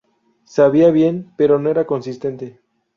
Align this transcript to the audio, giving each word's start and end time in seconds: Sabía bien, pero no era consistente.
Sabía 0.45 0.89
bien, 0.89 1.31
pero 1.37 1.59
no 1.59 1.69
era 1.69 1.85
consistente. 1.85 2.59